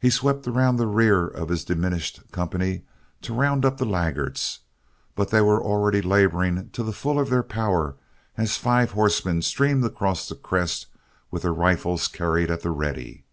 He 0.00 0.08
swept 0.08 0.46
around 0.46 0.76
the 0.76 0.86
rear 0.86 1.26
of 1.26 1.48
his 1.48 1.64
diminished 1.64 2.30
company 2.30 2.82
to 3.22 3.34
round 3.34 3.64
up 3.64 3.76
the 3.76 3.84
laggards, 3.84 4.60
but 5.16 5.30
they 5.30 5.40
were 5.40 5.60
already 5.60 6.00
laboring 6.00 6.70
to 6.70 6.84
the 6.84 6.92
full 6.92 7.18
of 7.18 7.28
their 7.28 7.42
power 7.42 7.96
as 8.36 8.56
five 8.56 8.92
horsemen 8.92 9.42
streamed 9.42 9.84
across 9.84 10.28
the 10.28 10.36
crest 10.36 10.86
with 11.32 11.42
their 11.42 11.52
rifles 11.52 12.06
carried 12.06 12.52
at 12.52 12.62
the 12.62 12.70
ready. 12.70 13.24